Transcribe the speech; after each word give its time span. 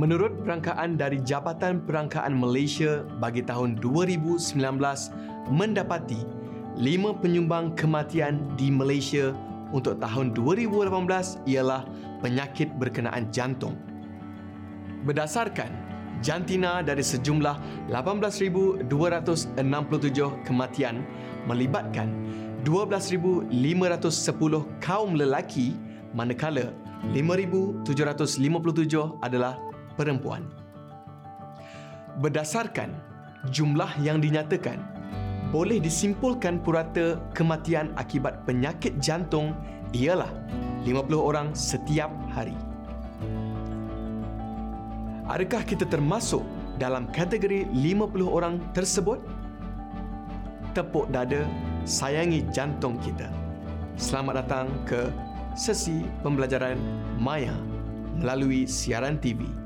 Menurut 0.00 0.32
perangkaan 0.40 0.96
dari 0.96 1.20
Jabatan 1.20 1.84
Perangkaan 1.84 2.32
Malaysia 2.32 3.04
bagi 3.20 3.44
tahun 3.44 3.76
2019 3.84 4.56
mendapati 5.52 6.24
lima 6.80 7.12
penyumbang 7.12 7.76
kematian 7.76 8.40
di 8.56 8.72
Malaysia 8.72 9.36
untuk 9.76 10.00
tahun 10.00 10.32
2018 10.32 11.44
ialah 11.44 11.84
penyakit 12.24 12.72
berkenaan 12.80 13.28
jantung. 13.28 13.76
Berdasarkan 15.04 15.68
jantina 16.24 16.80
dari 16.80 17.04
sejumlah 17.04 17.92
18,267 17.92 18.88
kematian 20.48 21.04
melibatkan 21.44 22.08
12,510 22.64 23.52
kaum 24.80 25.12
lelaki 25.12 25.76
manakala 26.16 26.72
5,757 27.12 27.84
adalah 29.20 29.60
perempuan. 29.94 30.46
Berdasarkan 32.18 32.92
jumlah 33.48 33.88
yang 34.02 34.20
dinyatakan, 34.20 34.76
boleh 35.50 35.82
disimpulkan 35.82 36.62
purata 36.62 37.18
kematian 37.34 37.90
akibat 37.98 38.46
penyakit 38.46 38.94
jantung 39.02 39.56
ialah 39.90 40.30
50 40.86 41.10
orang 41.18 41.50
setiap 41.56 42.10
hari. 42.30 42.54
Adakah 45.30 45.62
kita 45.62 45.86
termasuk 45.86 46.42
dalam 46.78 47.06
kategori 47.10 47.66
50 47.70 48.26
orang 48.26 48.58
tersebut? 48.74 49.22
Tepuk 50.74 51.10
dada, 51.10 51.46
sayangi 51.82 52.46
jantung 52.54 52.98
kita. 53.02 53.26
Selamat 53.98 54.46
datang 54.46 54.70
ke 54.86 55.10
sesi 55.58 56.06
pembelajaran 56.22 56.78
Maya 57.18 57.54
melalui 58.16 58.70
siaran 58.70 59.18
TV. 59.18 59.59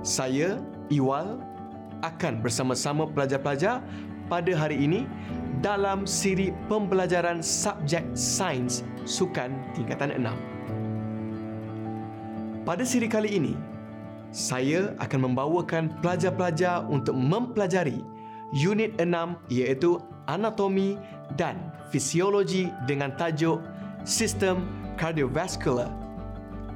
Saya, 0.00 0.56
Iwal, 0.88 1.36
akan 2.00 2.40
bersama-sama 2.40 3.04
pelajar-pelajar 3.12 3.84
pada 4.32 4.52
hari 4.56 4.80
ini 4.80 5.04
dalam 5.60 6.08
siri 6.08 6.56
pembelajaran 6.72 7.44
subjek 7.44 8.08
sains 8.16 8.80
sukan 9.04 9.52
tingkatan 9.76 10.16
6. 10.16 12.64
Pada 12.64 12.84
siri 12.84 13.08
kali 13.12 13.36
ini, 13.36 13.52
saya 14.32 14.96
akan 15.04 15.20
membawakan 15.32 15.92
pelajar-pelajar 16.00 16.88
untuk 16.88 17.12
mempelajari 17.12 18.00
unit 18.56 18.96
6 18.96 19.04
iaitu 19.52 20.00
anatomi 20.30 20.96
dan 21.36 21.60
fisiologi 21.92 22.72
dengan 22.88 23.12
tajuk 23.20 23.60
sistem 24.08 24.64
kardiovaskular. 24.96 25.92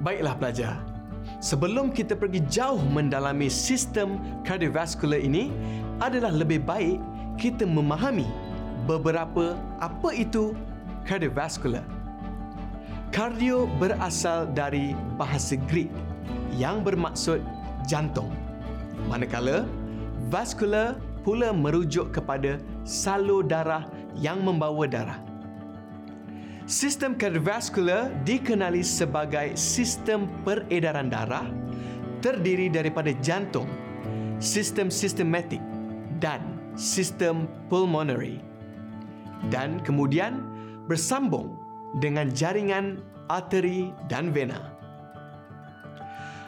Baiklah 0.03 0.35
pelajar, 0.37 0.77
sebelum 1.45 1.93
kita 1.93 2.17
pergi 2.17 2.41
jauh 2.49 2.81
mendalami 2.81 3.53
sistem 3.53 4.17
kardiovaskular 4.49 5.21
ini, 5.21 5.53
adalah 6.01 6.33
lebih 6.33 6.65
baik 6.65 6.97
kita 7.37 7.69
memahami 7.69 8.25
beberapa 8.89 9.53
apa 9.85 10.11
itu 10.17 10.57
kardiovaskular. 11.05 11.85
Kardio 13.13 13.69
berasal 13.79 14.49
dari 14.57 14.97
bahasa 15.21 15.61
Greek 15.69 15.93
yang 16.57 16.81
bermaksud 16.83 17.45
jantung. 17.85 18.33
Manakala 19.07 19.69
vascular 20.33 20.99
pula 21.23 21.55
merujuk 21.55 22.11
kepada 22.11 22.59
salur 22.83 23.45
darah 23.47 23.87
yang 24.19 24.43
membawa 24.43 24.89
darah. 24.89 25.21
Sistem 26.65 27.13
kardiovaskular 27.13 28.09
dikenali 28.25 28.81
sebagai 28.81 29.53
sistem 29.53 30.25
peredaran 30.49 31.13
darah 31.13 31.45
terdiri 32.25 32.73
daripada 32.73 33.13
jantung, 33.21 33.69
sistem 34.41 34.89
sistematik 34.89 35.61
dan 36.25 36.41
sistem 36.73 37.45
pulmonary 37.69 38.41
dan 39.53 39.77
kemudian 39.85 40.41
bersambung 40.89 41.53
dengan 42.01 42.33
jaringan 42.33 42.97
arteri 43.29 43.93
dan 44.09 44.33
vena. 44.33 44.73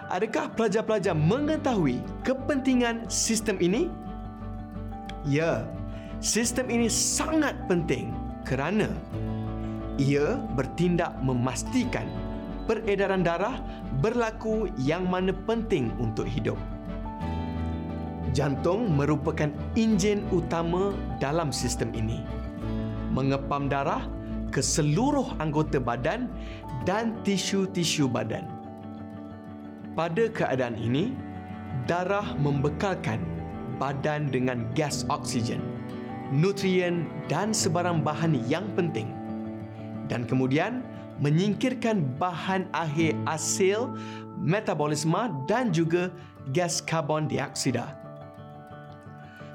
Adakah 0.09 0.49
pelajar-pelajar 0.57 1.13
mengetahui 1.13 2.01
kepentingan 2.25 3.05
sistem 3.13 3.61
ini? 3.61 3.93
Ya, 5.29 5.69
sistem 6.25 6.73
ini 6.73 6.89
sangat 6.89 7.53
penting 7.69 8.17
kerana 8.49 8.89
ia 9.97 10.41
bertindak 10.55 11.17
memastikan 11.25 12.05
peredaran 12.67 13.23
darah 13.23 13.63
berlaku 14.03 14.69
yang 14.77 15.07
mana 15.07 15.33
penting 15.47 15.95
untuk 16.03 16.27
hidup. 16.27 16.59
Jantung 18.37 18.93
merupakan 18.93 19.49
enjin 19.79 20.21
utama 20.29 20.93
dalam 21.23 21.49
sistem 21.49 21.89
ini. 21.97 22.21
Mengepam 23.17 23.73
darah 23.73 24.05
ke 24.53 24.61
seluruh 24.61 25.33
anggota 25.41 25.81
badan 25.81 26.29
dan 26.85 27.17
tisu-tisu 27.25 28.05
badan. 28.05 28.45
Pada 29.97 30.29
keadaan 30.29 30.77
ini, 30.77 31.17
darah 31.89 32.37
membekalkan 32.37 33.25
badan 33.81 34.29
dengan 34.29 34.69
gas 34.77 35.09
oksigen, 35.09 35.65
nutrien 36.29 37.09
dan 37.33 37.57
sebarang 37.57 38.05
bahan 38.05 38.37
yang 38.45 38.69
penting. 38.77 39.16
Dan 40.07 40.27
kemudian 40.27 40.83
menyingkirkan 41.19 42.05
bahan 42.21 42.69
akhir 42.77 43.17
hasil 43.25 43.97
metabolisme 44.39 45.33
dan 45.49 45.73
juga 45.73 46.13
gas 46.53 46.85
karbon 46.85 47.27
dioksida. 47.27 47.97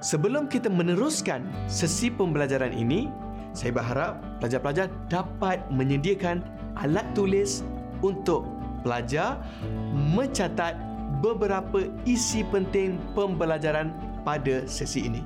Sebelum 0.01 0.49
kita 0.49 0.65
meneruskan 0.65 1.45
sesi 1.69 2.09
pembelajaran 2.09 2.73
ini, 2.73 3.05
saya 3.53 3.69
berharap 3.69 4.17
pelajar-pelajar 4.41 4.89
dapat 5.05 5.61
menyediakan 5.69 6.41
alat 6.81 7.05
tulis 7.13 7.61
untuk 8.01 8.49
pelajar 8.81 9.37
mencatat 9.93 10.73
beberapa 11.21 11.85
isi 12.09 12.41
penting 12.49 12.97
pembelajaran 13.13 13.93
pada 14.25 14.65
sesi 14.65 15.05
ini. 15.05 15.21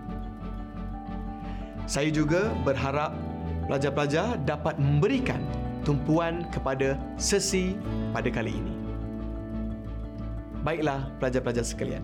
Saya 1.88 2.12
juga 2.12 2.52
berharap 2.68 3.16
pelajar-pelajar 3.66 4.42
dapat 4.46 4.78
memberikan 4.78 5.42
tumpuan 5.86 6.46
kepada 6.50 6.98
sesi 7.18 7.78
pada 8.10 8.30
kali 8.34 8.58
ini. 8.58 8.74
Baiklah 10.66 11.14
pelajar-pelajar 11.22 11.62
sekalian. 11.62 12.02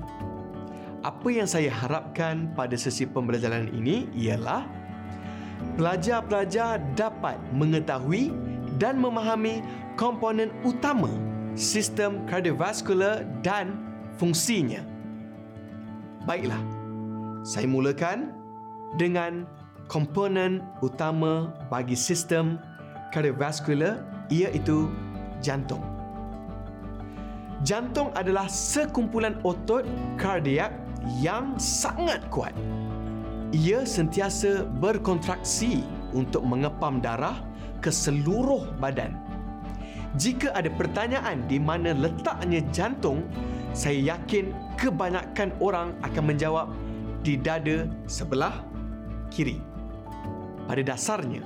Apa 1.01 1.33
yang 1.33 1.49
saya 1.49 1.73
harapkan 1.73 2.53
pada 2.53 2.77
sesi 2.77 3.09
pembelajaran 3.09 3.73
ini 3.73 4.05
ialah 4.13 4.69
pelajar-pelajar 5.81 6.77
dapat 6.94 7.41
mengetahui 7.57 8.29
dan 8.78 9.01
memahami 9.01 9.66
komponen 9.97 10.53
utama 10.61 11.09
sistem 11.57 12.22
kardiovaskular 12.29 13.25
dan 13.41 13.81
fungsinya. 14.22 14.85
Baiklah, 16.29 16.61
saya 17.41 17.66
mulakan 17.66 18.29
dengan 19.01 19.49
komponen 19.91 20.63
utama 20.79 21.52
bagi 21.68 22.00
sistem 22.00 22.56
kardiovaskular 23.12 24.00
iaitu 24.31 24.88
jantung. 25.44 25.84
Jantung 27.68 28.16
adalah 28.16 28.47
sekumpulan 28.47 29.35
otot 29.44 29.84
kardiak 30.16 30.72
yang 31.19 31.59
sangat 31.59 32.24
kuat. 32.31 32.56
Ia 33.52 33.84
sentiasa 33.84 34.63
berkontraksi 34.79 35.84
untuk 36.16 36.47
mengepam 36.47 37.03
darah 37.03 37.44
ke 37.84 37.91
seluruh 37.91 38.63
badan 38.79 39.14
jika 40.20 40.52
ada 40.52 40.67
pertanyaan 40.67 41.47
di 41.47 41.55
mana 41.55 41.96
letaknya 41.96 42.59
jantung, 42.76 43.23
saya 43.72 43.96
yakin 44.16 44.52
kebanyakan 44.76 45.55
orang 45.64 45.96
akan 46.03 46.23
menjawab 46.35 46.67
di 47.23 47.40
dada 47.40 47.87
sebelah 48.11 48.59
kiri. 49.32 49.71
Pada 50.72 50.88
dasarnya, 50.88 51.44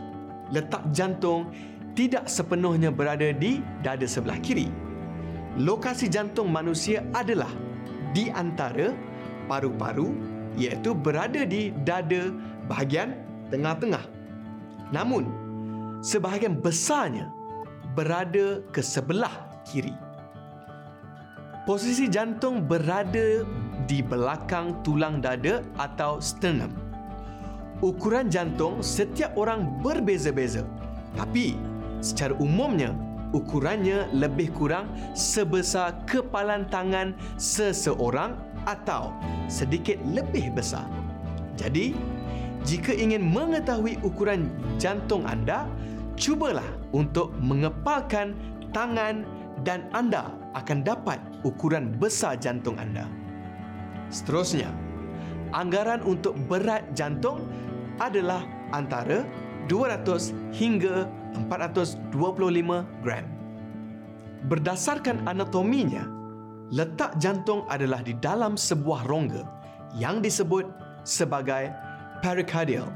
letak 0.53 0.85
jantung 0.93 1.49
tidak 1.97 2.29
sepenuhnya 2.29 2.93
berada 2.93 3.33
di 3.33 3.57
dada 3.81 4.05
sebelah 4.05 4.37
kiri. 4.37 4.69
Lokasi 5.57 6.13
jantung 6.13 6.53
manusia 6.53 7.01
adalah 7.09 7.49
di 8.13 8.29
antara 8.29 8.93
paru-paru 9.49 10.13
iaitu 10.61 10.93
berada 10.93 11.41
di 11.41 11.73
dada 11.81 12.29
bahagian 12.69 13.17
tengah-tengah. 13.49 14.05
Namun, 14.93 15.25
sebahagian 16.05 16.61
besarnya 16.61 17.33
berada 17.97 18.61
ke 18.69 18.85
sebelah 18.85 19.33
kiri. 19.65 19.97
Posisi 21.65 22.05
jantung 22.13 22.61
berada 22.61 23.41
di 23.89 24.05
belakang 24.05 24.85
tulang 24.85 25.17
dada 25.17 25.65
atau 25.81 26.21
sternum. 26.21 26.84
Ukuran 27.83 28.31
jantung 28.31 28.79
setiap 28.79 29.35
orang 29.35 29.83
berbeza-beza. 29.83 30.63
Tapi 31.19 31.59
secara 31.99 32.31
umumnya, 32.39 32.95
ukurannya 33.35 34.07
lebih 34.15 34.51
kurang 34.55 34.87
sebesar 35.11 35.91
kepalan 36.07 36.63
tangan 36.71 37.11
seseorang 37.35 38.39
atau 38.63 39.11
sedikit 39.51 39.99
lebih 40.15 40.55
besar. 40.55 40.87
Jadi, 41.59 41.95
jika 42.63 42.95
ingin 42.95 43.21
mengetahui 43.27 43.99
ukuran 44.01 44.47
jantung 44.79 45.27
anda, 45.27 45.67
cubalah 46.15 46.65
untuk 46.95 47.35
mengepalkan 47.43 48.33
tangan 48.71 49.27
dan 49.67 49.87
anda 49.91 50.31
akan 50.55 50.83
dapat 50.83 51.19
ukuran 51.43 51.91
besar 51.95 52.39
jantung 52.39 52.79
anda. 52.79 53.07
Seterusnya, 54.09 54.71
anggaran 55.51 56.03
untuk 56.03 56.35
berat 56.47 56.83
jantung 56.97 57.43
adalah 57.99 58.43
antara 58.75 59.23
200 59.67 60.33
hingga 60.53 61.09
425 61.47 63.03
gram. 63.03 63.25
Berdasarkan 64.45 65.25
anatominya, 65.25 66.05
letak 66.69 67.17
jantung 67.17 67.65
adalah 67.65 68.05
di 68.05 68.13
dalam 68.21 68.53
sebuah 68.53 69.09
rongga 69.09 69.41
yang 69.97 70.21
disebut 70.21 70.69
sebagai 71.01 71.73
pericardial. 72.21 72.89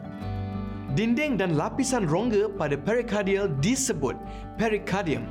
Dinding 0.94 1.38
dan 1.38 1.54
lapisan 1.54 2.10
rongga 2.10 2.50
pada 2.58 2.74
pericardial 2.74 3.50
disebut 3.62 4.18
pericardium. 4.58 5.26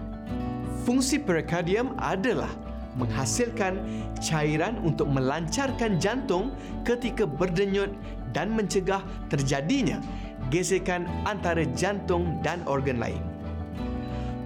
Fungsi 0.86 1.18
pericardium 1.18 1.98
adalah 1.98 2.50
menghasilkan 2.98 3.78
cairan 4.18 4.78
untuk 4.82 5.06
melancarkan 5.06 6.02
jantung 6.02 6.50
ketika 6.82 7.26
berdenyut 7.26 7.94
dan 8.32 8.52
mencegah 8.52 9.00
terjadinya 9.32 10.00
gesekan 10.48 11.04
antara 11.28 11.64
jantung 11.76 12.40
dan 12.40 12.64
organ 12.64 13.00
lain. 13.00 13.20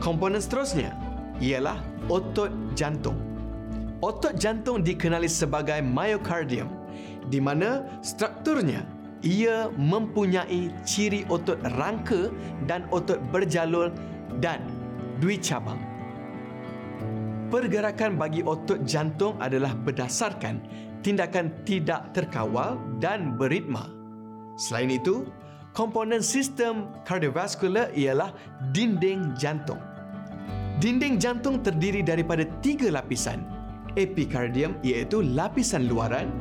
Komponen 0.02 0.42
seterusnya 0.42 0.94
ialah 1.38 1.78
otot 2.10 2.50
jantung. 2.74 3.14
Otot 4.02 4.34
jantung 4.34 4.82
dikenali 4.82 5.30
sebagai 5.30 5.78
myocardium 5.78 6.66
di 7.30 7.38
mana 7.38 7.86
strukturnya 8.02 8.82
ia 9.22 9.70
mempunyai 9.78 10.74
ciri 10.82 11.22
otot 11.30 11.62
rangka 11.78 12.34
dan 12.66 12.82
otot 12.90 13.22
berjalur 13.30 13.94
dan 14.42 14.58
dui 15.22 15.38
cabang. 15.38 15.78
Pergerakan 17.46 18.18
bagi 18.18 18.42
otot 18.42 18.82
jantung 18.82 19.38
adalah 19.38 19.76
berdasarkan 19.76 20.58
tindakan 21.02 21.50
tidak 21.66 22.14
terkawal 22.14 22.78
dan 23.02 23.34
beritma. 23.34 23.90
Selain 24.56 24.88
itu, 24.88 25.26
komponen 25.74 26.22
sistem 26.22 26.88
kardiovaskular 27.02 27.90
ialah 27.92 28.30
dinding 28.70 29.34
jantung. 29.34 29.82
Dinding 30.78 31.18
jantung 31.18 31.62
terdiri 31.62 32.02
daripada 32.02 32.46
tiga 32.62 32.90
lapisan. 32.90 33.42
Epikardium 33.92 34.80
iaitu 34.80 35.20
lapisan 35.20 35.84
luaran, 35.84 36.32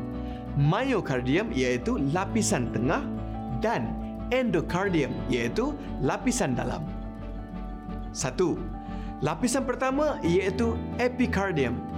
myokardium 0.56 1.52
iaitu 1.52 2.00
lapisan 2.16 2.72
tengah 2.72 3.04
dan 3.60 3.92
endokardium 4.32 5.12
iaitu 5.28 5.76
lapisan 6.00 6.56
dalam. 6.56 6.88
Satu, 8.16 8.56
lapisan 9.20 9.68
pertama 9.68 10.18
iaitu 10.24 10.80
epikardium. 10.98 11.91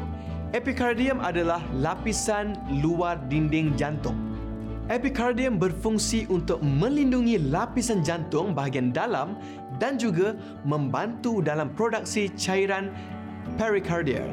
Epikardium 0.53 1.17
adalah 1.17 1.65
lapisan 1.73 2.53
luar 2.77 3.17
dinding 3.25 3.73
jantung. 3.73 4.13
Epikardium 4.85 5.57
berfungsi 5.57 6.29
untuk 6.29 6.61
melindungi 6.61 7.41
lapisan 7.49 8.05
jantung 8.05 8.53
bahagian 8.53 8.93
dalam 8.93 9.33
dan 9.81 9.97
juga 9.97 10.37
membantu 10.61 11.41
dalam 11.41 11.73
produksi 11.73 12.29
cairan 12.37 12.93
perikardial. 13.57 14.29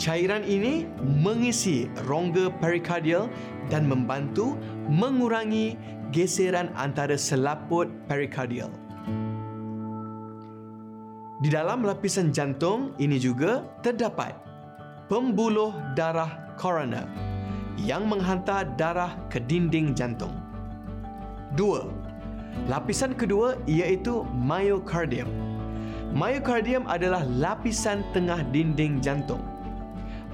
Cairan 0.00 0.40
ini 0.40 0.88
mengisi 1.04 1.84
rongga 2.08 2.48
perikardial 2.56 3.28
dan 3.68 3.84
membantu 3.84 4.56
mengurangi 4.88 5.76
geseran 6.16 6.72
antara 6.80 7.20
selaput 7.20 7.92
perikardial. 8.08 8.72
Di 11.44 11.52
dalam 11.52 11.84
lapisan 11.84 12.32
jantung 12.32 12.96
ini 12.96 13.20
juga 13.20 13.68
terdapat 13.84 14.45
pembuluh 15.06 15.70
darah 15.94 16.50
koroner 16.58 17.06
yang 17.78 18.10
menghantar 18.10 18.66
darah 18.74 19.14
ke 19.30 19.38
dinding 19.38 19.94
jantung. 19.94 20.34
Dua, 21.54 21.86
lapisan 22.66 23.14
kedua 23.14 23.54
iaitu 23.70 24.26
myocardium. 24.34 25.30
Myocardium 26.10 26.90
adalah 26.90 27.22
lapisan 27.38 28.02
tengah 28.10 28.42
dinding 28.50 28.98
jantung. 28.98 29.38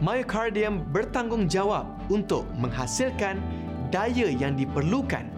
Myocardium 0.00 0.88
bertanggungjawab 0.88 1.84
untuk 2.08 2.48
menghasilkan 2.56 3.44
daya 3.92 4.32
yang 4.32 4.56
diperlukan 4.56 5.28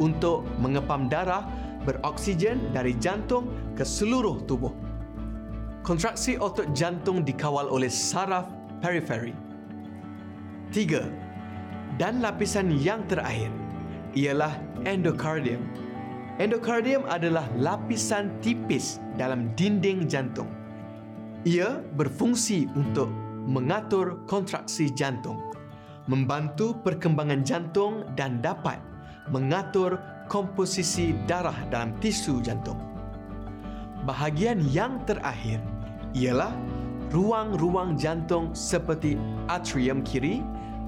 untuk 0.00 0.48
mengepam 0.56 1.04
darah 1.04 1.44
beroksigen 1.84 2.72
dari 2.72 2.96
jantung 2.96 3.52
ke 3.76 3.84
seluruh 3.84 4.40
tubuh. 4.48 4.72
Kontraksi 5.84 6.40
otot 6.40 6.72
jantung 6.72 7.24
dikawal 7.24 7.68
oleh 7.68 7.92
saraf 7.92 8.59
periferi. 8.80 9.36
Tiga, 10.72 11.06
dan 12.00 12.24
lapisan 12.24 12.72
yang 12.80 13.04
terakhir 13.06 13.52
ialah 14.16 14.56
endokardium. 14.88 15.62
Endokardium 16.40 17.04
adalah 17.04 17.44
lapisan 17.60 18.32
tipis 18.40 18.96
dalam 19.20 19.52
dinding 19.54 20.08
jantung. 20.08 20.48
Ia 21.44 21.84
berfungsi 21.96 22.68
untuk 22.72 23.12
mengatur 23.44 24.24
kontraksi 24.24 24.88
jantung, 24.88 25.36
membantu 26.08 26.72
perkembangan 26.80 27.44
jantung 27.44 28.08
dan 28.16 28.40
dapat 28.40 28.80
mengatur 29.28 30.00
komposisi 30.32 31.12
darah 31.28 31.56
dalam 31.68 31.92
tisu 32.00 32.40
jantung. 32.40 32.80
Bahagian 34.08 34.64
yang 34.72 35.04
terakhir 35.04 35.60
ialah 36.16 36.56
ruang-ruang 37.10 37.98
jantung 37.98 38.54
seperti 38.54 39.18
atrium 39.50 40.06
kiri, 40.06 40.42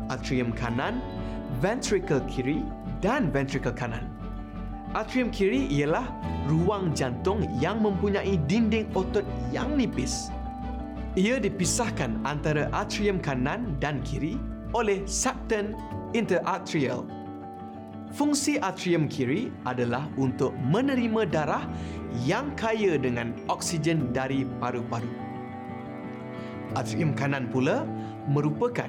atrium 0.06 0.54
kanan, 0.54 1.02
ventricle 1.58 2.22
kiri 2.30 2.62
dan 3.02 3.26
ventricle 3.34 3.74
kanan. 3.74 4.06
Atrium 4.94 5.34
kiri 5.34 5.66
ialah 5.72 6.06
ruang 6.46 6.94
jantung 6.94 7.42
yang 7.58 7.82
mempunyai 7.82 8.38
dinding 8.46 8.86
otot 8.94 9.26
yang 9.50 9.74
nipis. 9.74 10.30
Ia 11.18 11.42
dipisahkan 11.42 12.22
antara 12.24 12.70
atrium 12.70 13.18
kanan 13.18 13.74
dan 13.82 13.98
kiri 14.06 14.38
oleh 14.72 15.02
septum 15.04 15.74
interarterial. 16.14 17.04
Fungsi 18.12 18.60
atrium 18.60 19.08
kiri 19.08 19.48
adalah 19.64 20.04
untuk 20.20 20.52
menerima 20.68 21.24
darah 21.32 21.64
yang 22.28 22.52
kaya 22.52 23.00
dengan 23.00 23.32
oksigen 23.48 24.12
dari 24.12 24.44
paru-paru. 24.60 25.31
Atrium 26.72 27.12
kanan 27.12 27.52
pula 27.52 27.84
merupakan 28.32 28.88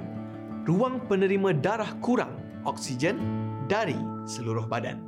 ruang 0.63 1.04
penerima 1.12 1.52
darah 1.60 1.92
kurang 2.00 2.40
oksigen 2.63 3.20
dari 3.68 3.96
seluruh 4.24 4.63
badan. 4.63 5.04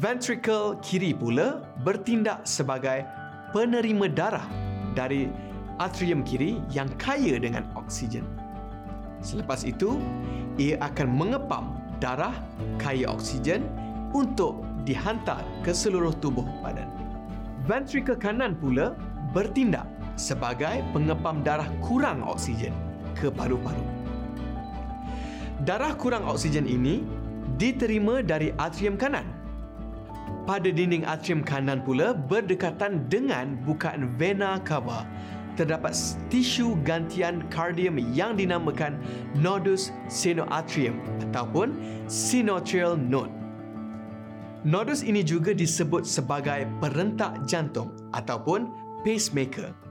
Ventricle 0.00 0.80
kiri 0.80 1.12
pula 1.12 1.62
bertindak 1.84 2.48
sebagai 2.48 3.04
penerima 3.52 4.08
darah 4.10 4.48
dari 4.96 5.28
atrium 5.78 6.24
kiri 6.24 6.58
yang 6.72 6.88
kaya 6.96 7.36
dengan 7.36 7.68
oksigen. 7.76 8.24
Selepas 9.20 9.62
itu, 9.62 10.00
ia 10.56 10.80
akan 10.80 11.08
mengepam 11.12 11.76
darah 12.00 12.34
kaya 12.80 13.12
oksigen 13.12 13.68
untuk 14.16 14.64
dihantar 14.88 15.44
ke 15.60 15.70
seluruh 15.70 16.16
tubuh 16.18 16.48
badan. 16.64 16.88
Ventricle 17.68 18.16
kanan 18.16 18.56
pula 18.56 18.96
bertindak 19.30 19.86
sebagai 20.14 20.82
pengepam 20.94 21.42
darah 21.42 21.66
kurang 21.82 22.22
oksigen 22.22 22.74
ke 23.18 23.30
paru-paru. 23.30 23.82
Darah 25.62 25.94
kurang 25.96 26.26
oksigen 26.28 26.66
ini 26.66 27.06
diterima 27.56 28.20
dari 28.20 28.50
atrium 28.58 28.98
kanan. 28.98 29.24
Pada 30.44 30.68
dinding 30.68 31.08
atrium 31.08 31.40
kanan 31.40 31.80
pula 31.80 32.12
berdekatan 32.12 33.08
dengan 33.08 33.56
bukaan 33.64 34.12
vena 34.20 34.60
cava 34.60 35.08
terdapat 35.54 35.94
tisu 36.28 36.74
gantian 36.82 37.46
kardium 37.48 37.96
yang 38.12 38.34
dinamakan 38.34 38.98
nodus 39.38 39.94
sinoatrium 40.10 40.98
ataupun 41.30 41.72
sinoatrial 42.10 42.98
node. 42.98 43.30
Nodus 44.64 45.04
ini 45.04 45.20
juga 45.20 45.52
disebut 45.52 46.08
sebagai 46.08 46.66
perentak 46.80 47.44
jantung 47.44 47.92
ataupun 48.16 48.72
pacemaker. 49.04 49.83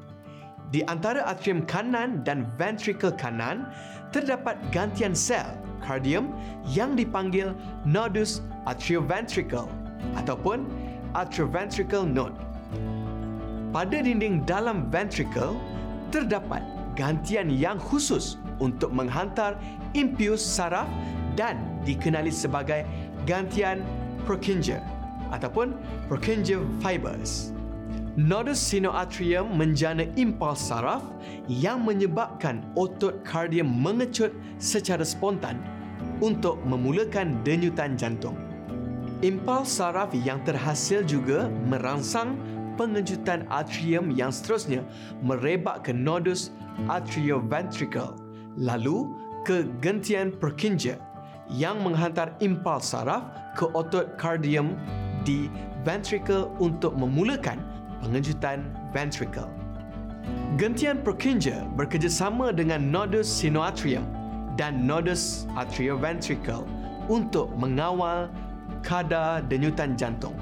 Di 0.73 0.81
antara 0.89 1.21
atrium 1.29 1.61
kanan 1.69 2.25
dan 2.25 2.49
ventricle 2.57 3.13
kanan 3.13 3.69
terdapat 4.09 4.57
gantian 4.73 5.13
sel 5.13 5.45
kardium 5.85 6.33
yang 6.65 6.97
dipanggil 6.97 7.53
nodus 7.85 8.41
atrioventricle 8.65 9.69
ataupun 10.17 10.65
atrioventricle 11.13 12.09
node. 12.09 12.33
pada 13.69 14.01
dinding 14.01 14.41
dalam 14.49 14.89
ventricle 14.89 15.57
terdapat 16.09 16.61
gantian 16.97 17.53
yang 17.53 17.77
khusus 17.77 18.41
untuk 18.57 18.89
menghantar 18.93 19.57
impuls 19.93 20.41
saraf 20.41 20.89
dan 21.37 21.57
dikenali 21.85 22.29
sebagai 22.29 22.85
gantian 23.29 23.81
Purkinje 24.25 24.77
ataupun 25.33 25.73
Purkinje 26.05 26.61
fibers. 26.81 27.52
Nodus 28.13 28.61
sinoatrium 28.61 29.57
menjana 29.57 30.05
impuls 30.13 30.69
saraf 30.69 31.01
yang 31.49 31.81
menyebabkan 31.81 32.61
otot 32.77 33.25
kardium 33.25 33.65
mengecut 33.65 34.29
secara 34.61 35.01
spontan 35.01 35.57
untuk 36.21 36.61
memulakan 36.61 37.41
denyutan 37.41 37.97
jantung. 37.97 38.37
Impuls 39.25 39.65
saraf 39.65 40.13
yang 40.13 40.37
terhasil 40.45 41.01
juga 41.09 41.49
merangsang 41.65 42.37
pengejutan 42.77 43.49
atrium 43.49 44.13
yang 44.13 44.29
seterusnya 44.29 44.85
merebak 45.25 45.81
ke 45.81 45.89
nodus 45.89 46.53
atrioventricle 46.93 48.13
lalu 48.61 49.09
ke 49.41 49.65
gentian 49.81 50.29
Purkinje 50.29 51.01
yang 51.49 51.81
menghantar 51.81 52.37
impuls 52.45 52.93
saraf 52.93 53.25
ke 53.57 53.65
otot 53.73 54.21
kardium 54.21 54.77
di 55.25 55.49
ventricle 55.81 56.53
untuk 56.61 56.93
memulakan 56.93 57.73
pengejutan 58.03 58.67
ventricle. 58.91 59.47
Gentian 60.59 60.99
Purkinje 61.01 61.63
bekerjasama 61.79 62.51
dengan 62.51 62.83
nodus 62.91 63.25
sinoatrium 63.25 64.03
dan 64.59 64.83
nodus 64.83 65.49
atrioventricle 65.57 66.67
untuk 67.09 67.49
mengawal 67.57 68.29
kadar 68.85 69.41
denyutan 69.47 69.95
jantung. 69.97 70.35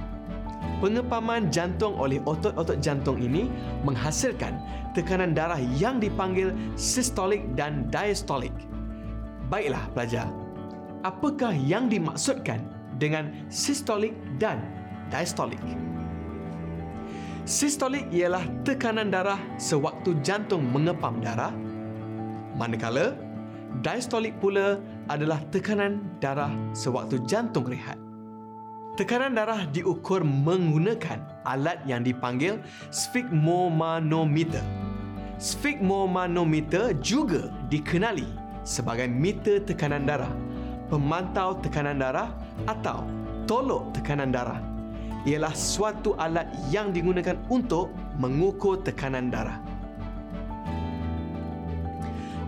Pengepaman 0.82 1.54
jantung 1.54 1.94
oleh 1.94 2.18
otot-otot 2.26 2.82
jantung 2.82 3.22
ini 3.22 3.48
menghasilkan 3.86 4.58
tekanan 4.98 5.38
darah 5.38 5.62
yang 5.78 6.02
dipanggil 6.02 6.50
sistolik 6.74 7.46
dan 7.54 7.86
diastolik. 7.94 8.54
Baiklah 9.48 9.86
pelajar, 9.94 10.28
apakah 11.06 11.54
yang 11.54 11.86
dimaksudkan 11.86 12.66
dengan 12.98 13.30
sistolik 13.54 14.18
dan 14.42 14.66
diastolik? 15.14 15.62
Sistolik 17.42 18.06
ialah 18.14 18.46
tekanan 18.62 19.10
darah 19.10 19.42
sewaktu 19.58 20.14
jantung 20.22 20.62
mengepam 20.70 21.18
darah, 21.26 21.50
manakala 22.54 23.18
diastolik 23.82 24.38
pula 24.38 24.78
adalah 25.10 25.42
tekanan 25.50 26.06
darah 26.22 26.54
sewaktu 26.78 27.18
jantung 27.26 27.66
rehat. 27.66 27.98
Tekanan 28.94 29.34
darah 29.34 29.66
diukur 29.74 30.22
menggunakan 30.22 31.18
alat 31.42 31.82
yang 31.90 32.06
dipanggil 32.06 32.62
sphygmomanometer. 32.94 34.62
Sphygmomanometer 35.42 36.94
juga 37.02 37.50
dikenali 37.74 38.30
sebagai 38.62 39.10
meter 39.10 39.66
tekanan 39.66 40.06
darah, 40.06 40.30
pemantau 40.94 41.58
tekanan 41.58 41.98
darah 41.98 42.30
atau 42.70 43.02
tolok 43.50 43.90
tekanan 43.98 44.30
darah 44.30 44.71
ialah 45.26 45.54
suatu 45.54 46.18
alat 46.18 46.50
yang 46.74 46.90
digunakan 46.90 47.38
untuk 47.52 47.94
mengukur 48.18 48.82
tekanan 48.82 49.30
darah. 49.30 49.62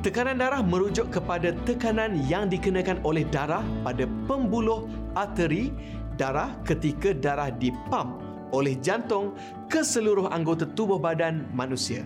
Tekanan 0.04 0.36
darah 0.36 0.60
merujuk 0.60 1.16
kepada 1.16 1.56
tekanan 1.64 2.28
yang 2.28 2.52
dikenakan 2.52 3.00
oleh 3.08 3.24
darah 3.32 3.64
pada 3.88 4.04
pembuluh 4.28 4.92
arteri 5.16 5.72
darah 6.20 6.52
ketika 6.68 7.16
darah 7.16 7.48
dipam 7.48 8.20
oleh 8.52 8.76
jantung 8.84 9.32
ke 9.72 9.80
seluruh 9.80 10.28
anggota 10.30 10.68
tubuh 10.76 11.00
badan 11.00 11.48
manusia. 11.56 12.04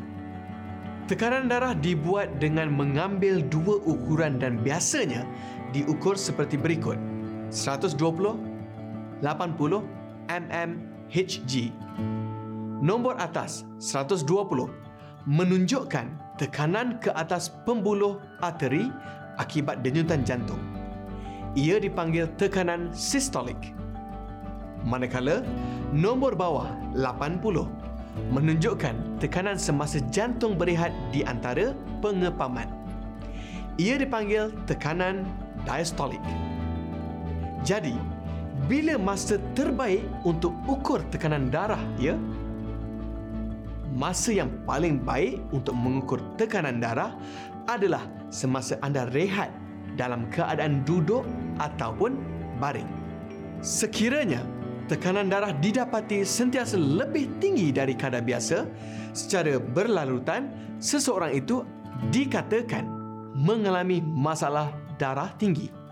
Tekanan 1.10 1.50
darah 1.50 1.74
dibuat 1.74 2.38
dengan 2.38 2.70
mengambil 2.70 3.40
dua 3.40 3.80
ukuran 3.88 4.38
dan 4.38 4.60
biasanya 4.60 5.24
diukur 5.72 6.20
seperti 6.20 6.60
berikut. 6.60 7.00
120, 7.50 7.98
80 9.24 9.26
mmHg. 10.30 11.72
Nombor 12.78 13.18
atas 13.18 13.66
120 13.82 14.70
menunjukkan 15.28 16.08
tekanan 16.38 17.02
ke 17.02 17.10
atas 17.18 17.52
pembuluh 17.66 18.22
arteri 18.40 18.88
akibat 19.42 19.82
denyutan 19.82 20.22
jantung. 20.24 20.62
Ia 21.58 21.82
dipanggil 21.82 22.30
tekanan 22.38 22.94
sistolik. 22.94 23.58
Manakala 24.86 25.42
nombor 25.90 26.38
bawah 26.38 26.70
80 26.94 27.42
menunjukkan 28.30 29.20
tekanan 29.22 29.58
semasa 29.58 30.02
jantung 30.14 30.58
berehat 30.58 30.94
di 31.10 31.26
antara 31.26 31.74
pengepaman. 32.02 32.70
Ia 33.78 33.98
dipanggil 34.02 34.54
tekanan 34.66 35.26
diastolik. 35.66 36.22
Jadi, 37.62 37.94
bila 38.66 38.98
masa 38.98 39.38
terbaik 39.54 40.02
untuk 40.26 40.58
ukur 40.66 41.06
tekanan 41.14 41.54
darah 41.54 41.80
ya? 42.02 42.18
Masa 43.94 44.34
yang 44.34 44.50
paling 44.66 45.02
baik 45.02 45.42
untuk 45.54 45.78
mengukur 45.78 46.18
tekanan 46.38 46.82
darah 46.82 47.14
adalah 47.70 48.06
semasa 48.34 48.78
anda 48.82 49.06
rehat 49.14 49.54
dalam 49.98 50.26
keadaan 50.34 50.82
duduk 50.86 51.26
ataupun 51.62 52.18
baring. 52.58 52.90
Sekiranya 53.62 54.42
tekanan 54.90 55.30
darah 55.30 55.54
didapati 55.54 56.22
sentiasa 56.22 56.78
lebih 56.78 57.42
tinggi 57.42 57.74
dari 57.74 57.98
kadar 57.98 58.22
biasa 58.22 58.66
secara 59.18 59.58
berlarutan 59.58 60.50
seseorang 60.78 61.34
itu 61.34 61.66
dikatakan 62.14 62.86
mengalami 63.34 64.02
masalah 64.02 64.70
darah 65.02 65.34
tinggi 65.42 65.87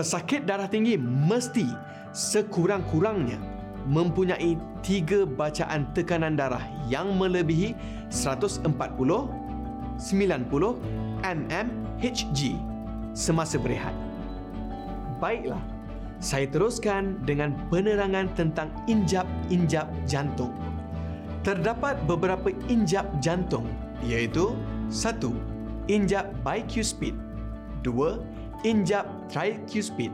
pesakit 0.00 0.48
darah 0.48 0.64
tinggi 0.64 0.96
mesti 0.96 1.68
sekurang-kurangnya 2.16 3.36
mempunyai 3.84 4.56
tiga 4.80 5.28
bacaan 5.28 5.92
tekanan 5.92 6.40
darah 6.40 6.64
yang 6.88 7.20
melebihi 7.20 7.76
140 8.08 8.64
90 8.64 10.00
mmHg 11.20 12.40
semasa 13.12 13.60
berehat. 13.60 13.92
Baiklah, 15.20 15.60
saya 16.16 16.48
teruskan 16.48 17.20
dengan 17.28 17.52
penerangan 17.68 18.32
tentang 18.32 18.72
injap-injap 18.88 19.84
jantung. 20.08 20.56
Terdapat 21.44 22.00
beberapa 22.08 22.48
injap 22.72 23.04
jantung 23.20 23.68
iaitu 24.00 24.56
satu, 24.88 25.36
Injap 25.92 26.32
bicuspid 26.40 27.12
2 27.84 28.39
injap 28.66 29.08
tricuspid. 29.32 30.12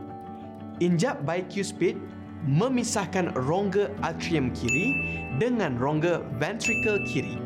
Injap 0.79 1.25
bicuspid 1.25 1.97
memisahkan 2.45 3.33
rongga 3.33 3.89
atrium 4.05 4.53
kiri 4.53 4.93
dengan 5.41 5.75
rongga 5.75 6.21
ventricle 6.37 7.01
kiri. 7.09 7.41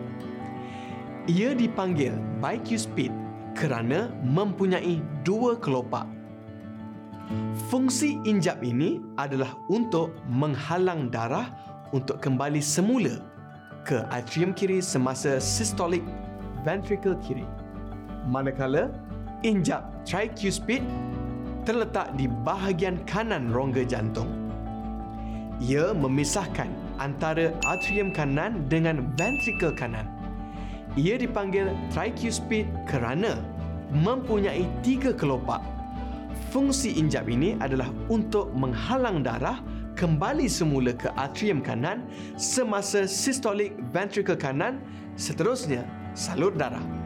Ia 1.32 1.56
dipanggil 1.56 2.14
bicuspid 2.44 3.10
kerana 3.56 4.12
mempunyai 4.26 5.00
dua 5.24 5.56
kelopak. 5.58 6.06
Fungsi 7.72 8.20
injap 8.28 8.60
ini 8.60 9.00
adalah 9.16 9.56
untuk 9.72 10.12
menghalang 10.28 11.08
darah 11.08 11.48
untuk 11.96 12.20
kembali 12.20 12.60
semula 12.60 13.24
ke 13.88 14.04
atrium 14.12 14.52
kiri 14.52 14.84
semasa 14.84 15.40
systolic 15.40 16.04
ventricle 16.68 17.16
kiri. 17.24 17.48
Manakala 18.28 18.92
injap 19.42 19.86
tricuspid 20.06 20.82
terletak 21.66 22.14
di 22.18 22.26
bahagian 22.26 23.02
kanan 23.06 23.54
rongga 23.54 23.86
jantung. 23.86 24.30
Ia 25.62 25.94
memisahkan 25.94 26.70
antara 26.98 27.54
atrium 27.70 28.10
kanan 28.10 28.66
dengan 28.66 29.14
ventricle 29.14 29.74
kanan. 29.78 30.10
Ia 30.98 31.22
dipanggil 31.22 31.70
tricuspid 31.94 32.66
kerana 32.90 33.38
mempunyai 33.94 34.66
tiga 34.82 35.14
kelopak. 35.14 35.62
Fungsi 36.50 36.98
injap 36.98 37.30
ini 37.30 37.56
adalah 37.62 37.88
untuk 38.10 38.52
menghalang 38.58 39.24
darah 39.24 39.62
kembali 39.96 40.50
semula 40.50 40.92
ke 40.98 41.14
atrium 41.16 41.62
kanan 41.62 42.04
semasa 42.36 43.06
systolic 43.06 43.78
ventricle 43.94 44.36
kanan 44.36 44.82
seterusnya 45.16 45.86
salur 46.18 46.52
darah. 46.52 47.01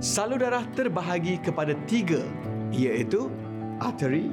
Salur 0.00 0.40
darah 0.40 0.64
terbahagi 0.72 1.44
kepada 1.44 1.76
tiga 1.84 2.24
iaitu 2.72 3.28
arteri, 3.84 4.32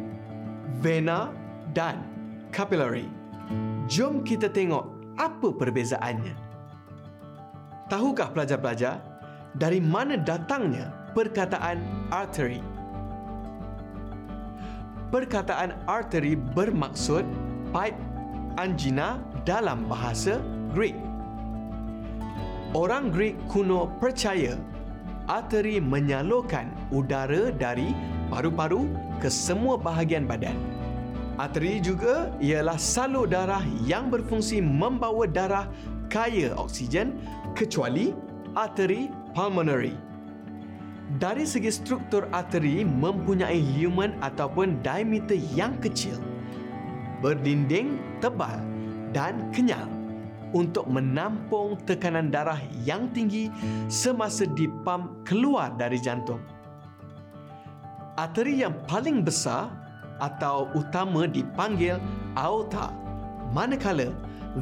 vena 0.79 1.36
dan 1.75 2.07
capillary. 2.55 3.12
Jom 3.91 4.24
kita 4.24 4.47
tengok 4.47 4.88
apa 5.19 5.51
perbezaannya. 5.51 6.39
Tahukah 7.91 8.31
pelajar-pelajar 8.31 9.03
dari 9.59 9.83
mana 9.83 10.15
datangnya 10.15 11.12
perkataan 11.12 11.83
arteri? 12.15 12.63
Perkataan 15.12 15.83
arteri 15.83 16.39
bermaksud 16.39 17.27
pipe 17.75 18.00
angina 18.55 19.19
dalam 19.43 19.83
bahasa 19.91 20.39
Greek. 20.71 20.95
Orang 22.71 23.12
Greek 23.12 23.36
kuno 23.51 23.91
percaya 24.00 24.55
arteri 25.27 25.84
menyalurkan 25.84 26.72
udara 26.89 27.51
dari 27.51 27.91
paru-paru 28.31 28.88
ke 29.19 29.27
semua 29.27 29.75
bahagian 29.75 30.24
badan. 30.24 30.55
Arteri 31.38 31.77
juga 31.84 32.34
ialah 32.41 32.79
salur 32.81 33.29
darah 33.29 33.62
yang 33.86 34.10
berfungsi 34.10 34.57
membawa 34.57 35.29
darah 35.29 35.69
kaya 36.10 36.55
oksigen 36.57 37.13
kecuali 37.53 38.15
arteri 38.57 39.12
pulmonary. 39.38 39.93
Dari 41.22 41.48
segi 41.48 41.72
struktur 41.72 42.27
arteri 42.36 42.84
mempunyai 42.84 43.63
lumen 43.79 44.17
ataupun 44.19 44.84
diameter 44.84 45.39
yang 45.55 45.77
kecil, 45.79 46.19
berdinding 47.24 48.01
tebal 48.19 48.60
dan 49.15 49.39
kenyal 49.55 49.97
untuk 50.56 50.88
menampung 50.88 51.75
tekanan 51.84 52.32
darah 52.32 52.60
yang 52.88 53.12
tinggi 53.12 53.51
semasa 53.92 54.48
dipam 54.48 55.20
keluar 55.27 55.75
dari 55.75 56.00
jantung. 56.00 56.39
Arteri 58.18 58.66
yang 58.66 58.74
paling 58.89 59.22
besar 59.22 59.70
atau 60.18 60.72
utama 60.74 61.30
dipanggil 61.30 62.01
aorta, 62.34 62.89
manakala 63.54 64.10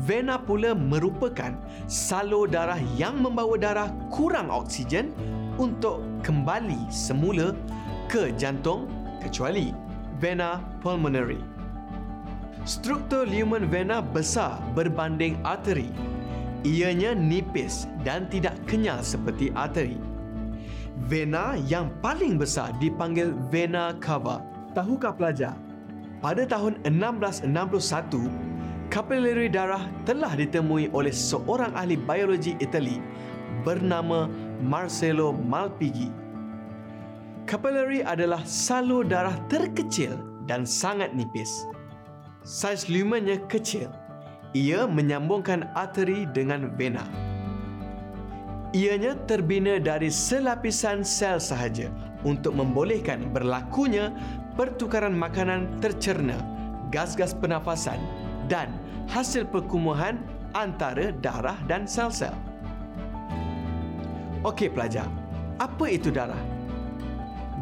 vena 0.04 0.36
pula 0.36 0.76
merupakan 0.76 1.56
salur 1.88 2.52
darah 2.52 2.80
yang 3.00 3.16
membawa 3.24 3.56
darah 3.56 3.90
kurang 4.12 4.52
oksigen 4.52 5.16
untuk 5.56 6.04
kembali 6.20 6.92
semula 6.92 7.56
ke 8.12 8.36
jantung 8.36 8.92
kecuali 9.24 9.72
vena 10.20 10.60
pulmonary. 10.84 11.55
Struktur 12.66 13.30
lumen 13.30 13.70
vena 13.70 14.02
besar 14.02 14.58
berbanding 14.74 15.38
arteri. 15.46 15.86
Ianya 16.66 17.14
nipis 17.14 17.86
dan 18.02 18.26
tidak 18.34 18.58
kenyal 18.66 19.06
seperti 19.06 19.54
arteri. 19.54 20.02
Vena 21.06 21.54
yang 21.70 21.94
paling 22.02 22.42
besar 22.42 22.74
dipanggil 22.82 23.38
vena 23.54 23.94
cava. 24.02 24.42
Tahukah 24.74 25.14
pelajar? 25.14 25.54
Pada 26.26 26.42
tahun 26.50 26.82
1661, 26.90 27.54
kapilari 28.90 29.46
darah 29.46 29.86
telah 30.10 30.34
ditemui 30.34 30.90
oleh 30.90 31.14
seorang 31.14 31.70
ahli 31.78 31.94
biologi 31.94 32.58
Itali 32.58 32.98
bernama 33.62 34.26
Marcello 34.58 35.38
Malpighi. 35.38 36.10
Kapilari 37.46 38.02
adalah 38.02 38.42
salur 38.42 39.06
darah 39.06 39.38
terkecil 39.54 40.18
dan 40.50 40.66
sangat 40.66 41.14
nipis. 41.14 41.70
Saiz 42.46 42.86
lumennya 42.86 43.42
kecil. 43.50 43.90
Ia 44.54 44.86
menyambungkan 44.86 45.66
arteri 45.74 46.30
dengan 46.30 46.70
vena. 46.78 47.02
Ianya 48.70 49.18
terbina 49.26 49.82
dari 49.82 50.14
selapisan 50.14 51.02
sel 51.02 51.42
sahaja 51.42 51.90
untuk 52.22 52.54
membolehkan 52.54 53.34
berlakunya 53.34 54.14
pertukaran 54.54 55.18
makanan 55.18 55.82
tercerna, 55.82 56.38
gas-gas 56.94 57.34
pernafasan 57.34 57.98
dan 58.46 58.70
hasil 59.10 59.50
perkumuhan 59.50 60.22
antara 60.54 61.18
darah 61.26 61.58
dan 61.66 61.90
sel-sel. 61.90 62.38
Okey 64.46 64.70
pelajar, 64.70 65.10
apa 65.58 65.86
itu 65.90 66.14
darah? 66.14 66.40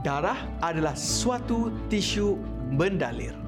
Darah 0.04 0.44
adalah 0.60 1.00
suatu 1.00 1.72
tisu 1.88 2.36
mendalir. 2.68 3.42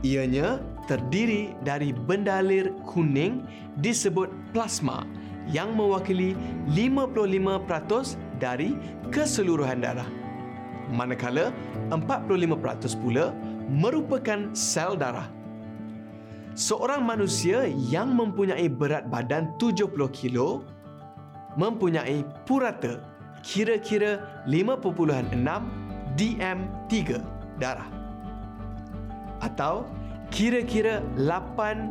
Ianya 0.00 0.56
terdiri 0.88 1.52
dari 1.60 1.92
bendalir 1.92 2.72
kuning 2.88 3.44
disebut 3.84 4.32
plasma 4.56 5.04
yang 5.52 5.76
mewakili 5.76 6.32
55% 6.72 8.16
dari 8.40 8.72
keseluruhan 9.12 9.84
darah. 9.84 10.08
Manakala 10.88 11.52
45% 11.92 12.96
pula 12.96 13.36
merupakan 13.68 14.48
sel 14.56 14.96
darah. 14.96 15.28
Seorang 16.56 17.04
manusia 17.04 17.68
yang 17.68 18.16
mempunyai 18.16 18.72
berat 18.72 19.06
badan 19.12 19.52
70 19.60 19.94
kilo 20.16 20.64
mempunyai 21.60 22.24
purata 22.48 23.04
kira-kira 23.44 24.44
5.6 24.48 25.36
DM3 26.16 27.20
darah 27.60 27.99
atau 29.40 29.88
kira-kira 30.30 31.02
8% 31.18 31.90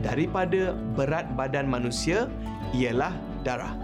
daripada 0.00 0.76
berat 0.96 1.26
badan 1.36 1.68
manusia 1.68 2.28
ialah 2.76 3.12
darah. 3.44 3.74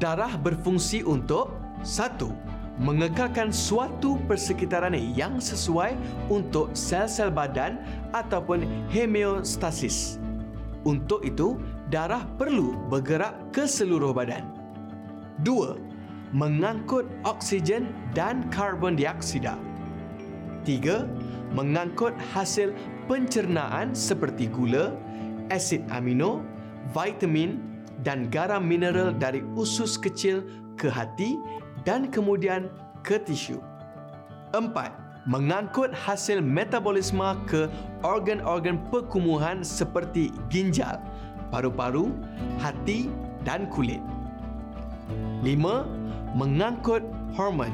Darah 0.00 0.32
berfungsi 0.40 1.04
untuk 1.04 1.52
satu, 1.84 2.32
mengekalkan 2.80 3.52
suatu 3.52 4.16
persekitaran 4.24 4.96
yang 5.14 5.38
sesuai 5.38 5.94
untuk 6.32 6.72
sel-sel 6.72 7.30
badan 7.30 7.78
ataupun 8.16 8.64
homeostasis. 8.90 10.18
Untuk 10.84 11.24
itu, 11.24 11.60
darah 11.88 12.24
perlu 12.36 12.76
bergerak 12.88 13.36
ke 13.52 13.64
seluruh 13.64 14.12
badan. 14.12 14.44
Dua, 15.44 15.76
mengangkut 16.34 17.06
oksigen 17.24 17.92
dan 18.12 18.48
karbon 18.50 18.98
dioksida. 18.98 19.56
Tiga, 20.64 21.04
mengangkut 21.52 22.16
hasil 22.32 22.72
pencernaan 23.04 23.92
seperti 23.92 24.48
gula, 24.48 24.96
asid 25.52 25.84
amino, 25.92 26.40
vitamin 26.96 27.60
dan 28.00 28.32
garam 28.32 28.64
mineral 28.64 29.12
dari 29.12 29.44
usus 29.60 30.00
kecil 30.00 30.40
ke 30.80 30.88
hati 30.88 31.36
dan 31.84 32.08
kemudian 32.08 32.72
ke 33.04 33.20
tisu. 33.20 33.60
Empat, 34.56 34.96
mengangkut 35.28 35.92
hasil 35.92 36.40
metabolisme 36.40 37.36
ke 37.44 37.68
organ-organ 38.00 38.80
perkumuhan 38.88 39.60
seperti 39.60 40.32
ginjal, 40.48 40.96
paru-paru, 41.52 42.08
hati 42.56 43.12
dan 43.44 43.68
kulit. 43.68 44.00
Lima, 45.44 45.84
mengangkut 46.32 47.04
hormon. 47.36 47.72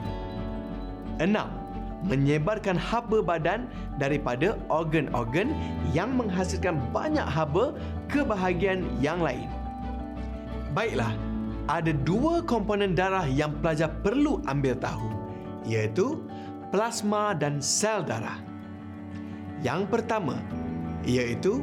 Enam, 1.23 1.60
menyebarkan 2.05 2.81
haba 2.81 3.21
badan 3.21 3.69
daripada 4.01 4.57
organ-organ 4.73 5.53
yang 5.93 6.17
menghasilkan 6.17 6.81
banyak 6.91 7.25
haba 7.25 7.77
ke 8.09 8.25
bahagian 8.25 8.89
yang 9.05 9.21
lain. 9.21 9.49
Baiklah, 10.73 11.13
ada 11.69 11.93
dua 11.93 12.41
komponen 12.47 12.97
darah 12.97 13.27
yang 13.29 13.53
pelajar 13.61 13.93
perlu 14.01 14.41
ambil 14.49 14.75
tahu, 14.81 15.11
iaitu 15.69 16.25
plasma 16.73 17.37
dan 17.37 17.61
sel 17.61 18.01
darah. 18.07 18.41
Yang 19.61 19.93
pertama, 19.93 20.41
iaitu 21.05 21.61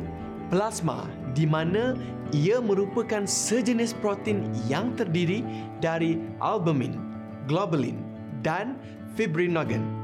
plasma 0.53 1.09
di 1.33 1.49
mana 1.49 1.97
ia 2.35 2.59
merupakan 2.59 3.23
sejenis 3.23 3.95
protein 4.03 4.51
yang 4.67 4.93
terdiri 4.93 5.41
dari 5.79 6.19
albumin, 6.43 6.99
globulin 7.47 7.97
dan 8.43 8.75
fibrinogen. 9.15 9.96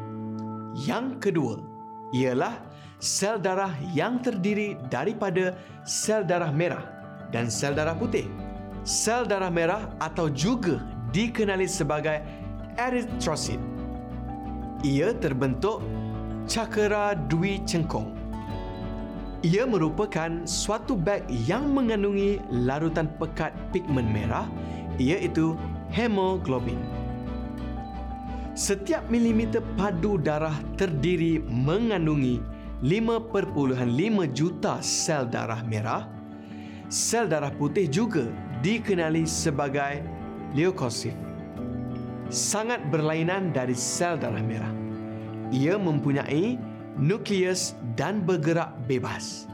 Yang 0.73 1.29
kedua 1.29 1.62
ialah 2.13 2.57
sel 2.97 3.38
darah 3.38 3.73
yang 3.93 4.17
terdiri 4.21 4.77
daripada 4.89 5.53
sel 5.86 6.25
darah 6.25 6.49
merah 6.49 6.81
dan 7.29 7.49
sel 7.49 7.77
darah 7.77 7.93
putih. 7.93 8.25
Sel 8.83 9.23
darah 9.29 9.53
merah 9.53 9.93
atau 10.01 10.27
juga 10.27 10.81
dikenali 11.13 11.69
sebagai 11.69 12.19
eritrosit. 12.75 13.62
Ia 14.83 15.15
terbentuk 15.15 15.79
cakera 16.49 17.15
dwi 17.15 17.62
cengkong. 17.63 18.12
Ia 19.43 19.67
merupakan 19.67 20.47
suatu 20.47 20.95
beg 20.95 21.27
yang 21.27 21.71
mengandungi 21.71 22.39
larutan 22.51 23.12
pekat 23.19 23.51
pigmen 23.75 24.07
merah 24.07 24.47
iaitu 24.95 25.55
hemoglobin. 25.91 26.79
Setiap 28.53 29.09
milimeter 29.09 29.65
padu 29.73 30.21
darah 30.21 30.53
terdiri 30.77 31.41
mengandungi 31.41 32.37
5.5 32.85 33.49
juta 34.29 34.77
sel 34.77 35.25
darah 35.25 35.65
merah. 35.65 36.05
Sel 36.85 37.25
darah 37.25 37.49
putih 37.49 37.89
juga 37.89 38.29
dikenali 38.61 39.25
sebagai 39.25 40.05
leukosit. 40.53 41.17
Sangat 42.29 42.77
berlainan 42.93 43.49
dari 43.49 43.73
sel 43.73 44.21
darah 44.21 44.45
merah. 44.45 44.69
Ia 45.49 45.73
mempunyai 45.81 46.53
nukleus 47.01 47.73
dan 47.97 48.21
bergerak 48.21 48.69
bebas. 48.85 49.49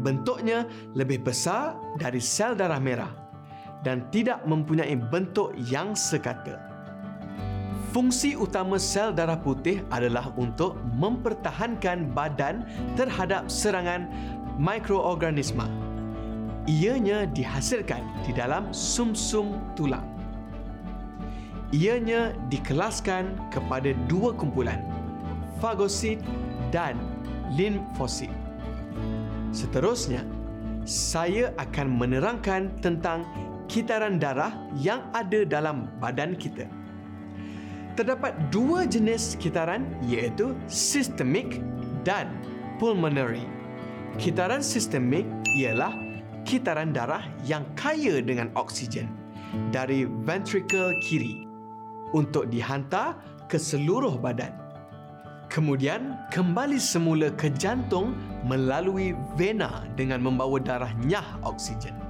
Bentuknya 0.00 0.64
lebih 0.96 1.20
besar 1.20 1.76
dari 2.00 2.24
sel 2.24 2.56
darah 2.56 2.80
merah 2.80 3.12
dan 3.84 4.08
tidak 4.08 4.40
mempunyai 4.48 4.96
bentuk 5.12 5.52
yang 5.68 5.92
sekata 5.92 6.75
Fungsi 7.96 8.36
utama 8.36 8.76
sel 8.76 9.08
darah 9.16 9.40
putih 9.40 9.80
adalah 9.88 10.28
untuk 10.36 10.76
mempertahankan 11.00 12.12
badan 12.12 12.60
terhadap 12.92 13.48
serangan 13.48 14.04
mikroorganisma. 14.60 15.64
Ianya 16.68 17.24
dihasilkan 17.32 18.04
di 18.28 18.36
dalam 18.36 18.68
sumsum 18.68 19.56
tulang. 19.72 20.04
Ianya 21.72 22.36
dikelaskan 22.52 23.32
kepada 23.48 23.96
dua 24.12 24.36
kumpulan, 24.36 24.84
fagosit 25.56 26.20
dan 26.68 27.00
limfosit. 27.56 28.28
Seterusnya, 29.56 30.20
saya 30.84 31.48
akan 31.56 31.96
menerangkan 31.96 32.76
tentang 32.84 33.24
kitaran 33.72 34.20
darah 34.20 34.52
yang 34.76 35.00
ada 35.16 35.48
dalam 35.48 35.88
badan 35.96 36.36
kita. 36.36 36.68
Terdapat 37.96 38.52
dua 38.52 38.84
jenis 38.84 39.40
kitaran 39.40 39.88
iaitu 40.04 40.52
sistemik 40.68 41.64
dan 42.04 42.28
pulmonary. 42.76 43.48
Kitaran 44.20 44.60
sistemik 44.60 45.24
ialah 45.56 45.96
kitaran 46.44 46.92
darah 46.92 47.24
yang 47.48 47.64
kaya 47.72 48.20
dengan 48.20 48.52
oksigen 48.52 49.08
dari 49.72 50.04
ventricle 50.28 50.92
kiri 51.08 51.48
untuk 52.12 52.52
dihantar 52.52 53.16
ke 53.48 53.56
seluruh 53.56 54.20
badan. 54.20 54.52
Kemudian 55.48 56.20
kembali 56.28 56.76
semula 56.76 57.32
ke 57.32 57.48
jantung 57.56 58.12
melalui 58.44 59.16
vena 59.40 59.88
dengan 59.96 60.20
membawa 60.20 60.60
darah 60.60 60.92
nyah 61.08 61.40
oksigen. 61.48 62.05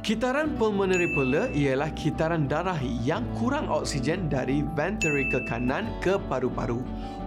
Kitaran 0.00 0.56
pulmonary 0.56 1.12
pula 1.12 1.52
ialah 1.52 1.92
kitaran 1.92 2.48
darah 2.48 2.80
yang 3.04 3.20
kurang 3.36 3.68
oksigen 3.68 4.32
dari 4.32 4.64
ventricle 4.72 5.44
kanan 5.44 5.92
ke 6.00 6.16
paru-paru 6.24 6.80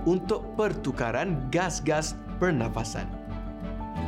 untuk 0.09 0.41
pertukaran 0.57 1.38
gas-gas 1.53 2.17
pernafasan. 2.41 3.05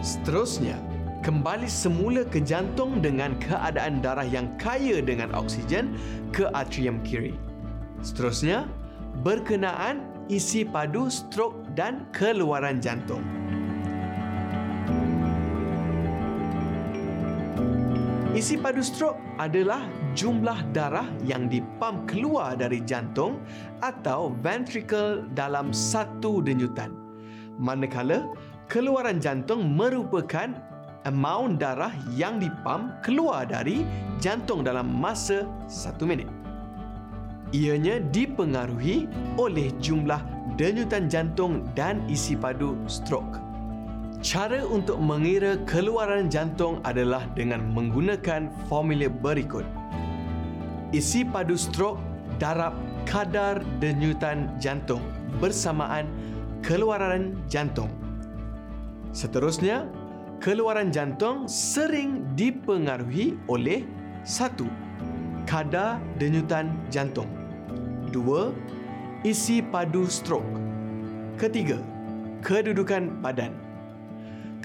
Seterusnya, 0.02 0.82
kembali 1.22 1.70
semula 1.70 2.26
ke 2.26 2.42
jantung 2.42 3.06
dengan 3.06 3.38
keadaan 3.38 4.02
darah 4.02 4.26
yang 4.26 4.50
kaya 4.58 4.98
dengan 4.98 5.30
oksigen 5.38 5.94
ke 6.34 6.50
atrium 6.58 6.98
kiri. 7.06 7.38
Seterusnya, 8.02 8.66
berkenaan 9.22 10.02
isi 10.26 10.66
padu 10.66 11.06
strok 11.14 11.54
dan 11.78 12.10
keluaran 12.10 12.82
jantung. 12.82 13.22
Isi 18.36 18.60
padu 18.60 18.84
strok 18.84 19.16
adalah 19.40 19.88
jumlah 20.12 20.76
darah 20.76 21.08
yang 21.24 21.48
dipam 21.48 22.04
keluar 22.04 22.60
dari 22.60 22.84
jantung 22.84 23.40
atau 23.80 24.36
ventricle 24.44 25.24
dalam 25.32 25.72
satu 25.72 26.44
denyutan. 26.44 26.92
Manakala 27.56 28.28
keluaran 28.68 29.24
jantung 29.24 29.72
merupakan 29.72 30.52
amount 31.08 31.64
darah 31.64 31.96
yang 32.12 32.36
dipam 32.36 32.92
keluar 33.00 33.48
dari 33.48 33.88
jantung 34.20 34.68
dalam 34.68 34.92
masa 34.92 35.48
satu 35.72 36.04
minit. 36.04 36.28
Ianya 37.56 38.04
dipengaruhi 38.12 39.08
oleh 39.40 39.72
jumlah 39.80 40.20
denyutan 40.60 41.08
jantung 41.08 41.64
dan 41.72 42.04
isi 42.12 42.36
padu 42.36 42.76
strok. 42.84 43.45
Cara 44.26 44.66
untuk 44.66 44.98
mengira 44.98 45.54
keluaran 45.70 46.34
jantung 46.34 46.82
adalah 46.82 47.30
dengan 47.38 47.62
menggunakan 47.62 48.50
formula 48.66 49.06
berikut. 49.06 49.62
Isi 50.90 51.22
padu 51.22 51.54
strok 51.54 52.02
darab 52.42 52.74
kadar 53.06 53.62
denyutan 53.78 54.50
jantung 54.58 55.06
bersamaan 55.38 56.10
keluaran 56.66 57.38
jantung. 57.46 57.86
Seterusnya, 59.14 59.86
keluaran 60.42 60.90
jantung 60.90 61.46
sering 61.46 62.26
dipengaruhi 62.34 63.38
oleh 63.46 63.86
satu, 64.26 64.66
kadar 65.46 66.02
denyutan 66.18 66.74
jantung. 66.90 67.30
Dua, 68.10 68.50
isi 69.22 69.62
padu 69.62 70.10
strok. 70.10 70.42
Ketiga, 71.38 71.78
kedudukan 72.42 73.22
badan. 73.22 73.65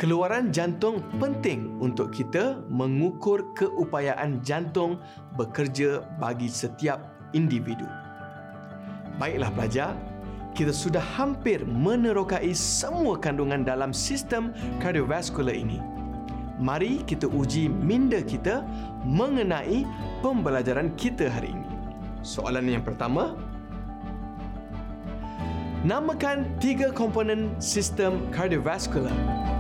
Keluaran 0.01 0.49
jantung 0.49 1.05
penting 1.21 1.77
untuk 1.77 2.09
kita 2.09 2.65
mengukur 2.73 3.53
keupayaan 3.53 4.41
jantung 4.41 4.97
bekerja 5.37 6.01
bagi 6.17 6.49
setiap 6.49 7.05
individu. 7.37 7.85
Baiklah 9.21 9.53
pelajar, 9.53 9.93
kita 10.57 10.73
sudah 10.73 11.05
hampir 11.05 11.69
menerokai 11.69 12.49
semua 12.57 13.21
kandungan 13.21 13.61
dalam 13.61 13.93
sistem 13.93 14.57
kardiovaskular 14.81 15.53
ini. 15.53 15.85
Mari 16.57 17.05
kita 17.05 17.29
uji 17.29 17.69
minda 17.69 18.25
kita 18.25 18.65
mengenai 19.05 19.85
pembelajaran 20.25 20.97
kita 20.97 21.29
hari 21.29 21.53
ini. 21.53 21.69
Soalan 22.25 22.65
yang 22.73 22.81
pertama, 22.81 23.37
Namakan 25.81 26.61
tiga 26.61 26.93
komponen 26.93 27.57
sistem 27.57 28.29
kardiovaskular. 28.29 29.60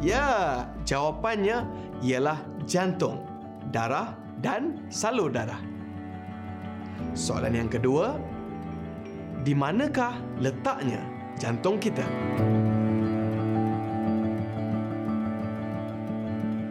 Ya, 0.00 0.64
jawapannya 0.88 1.68
ialah 2.00 2.40
jantung, 2.64 3.20
darah 3.68 4.16
dan 4.40 4.80
salur 4.88 5.28
darah. 5.28 5.60
Soalan 7.12 7.52
yang 7.52 7.68
kedua, 7.68 8.16
di 9.44 9.52
manakah 9.52 10.16
letaknya 10.40 11.04
jantung 11.36 11.76
kita? 11.76 12.00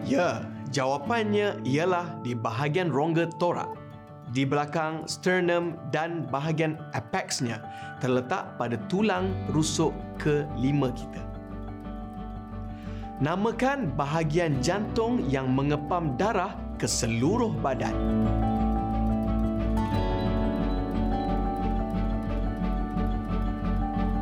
Ya, 0.10 0.42
jawapannya 0.74 1.62
ialah 1.70 2.10
di 2.26 2.34
bahagian 2.34 2.90
rongga 2.90 3.30
torak. 3.38 3.70
Di 4.34 4.42
belakang 4.42 5.06
sternum 5.06 5.78
dan 5.94 6.26
bahagian 6.34 6.82
apexnya 6.98 7.62
terletak 8.02 8.58
pada 8.58 8.78
tulang 8.90 9.30
rusuk 9.54 9.94
kelima 10.18 10.90
kita. 10.98 11.29
Namakan 13.20 14.00
bahagian 14.00 14.64
jantung 14.64 15.28
yang 15.28 15.52
mengepam 15.52 16.16
darah 16.16 16.56
ke 16.80 16.88
seluruh 16.88 17.52
badan. 17.60 17.92